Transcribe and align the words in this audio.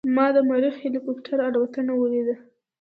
ما 0.15 0.25
د 0.35 0.37
مریخ 0.49 0.75
هلیکوپټر 0.85 1.37
الوتنه 1.47 1.93
ولیدله. 1.97 2.35